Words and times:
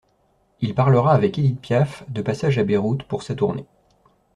Il 0.61 0.73
parlera 0.73 1.13
avec 1.13 1.37
Édith 1.37 1.61
Piaf 1.61 2.03
de 2.09 2.23
passage 2.23 2.57
à 2.57 2.63
Beyrouth 2.63 3.03
pour 3.03 3.21
sa 3.21 3.35
tournée. 3.35 3.65